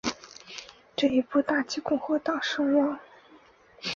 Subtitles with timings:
[0.95, 2.99] 这进一步打击共和党声望。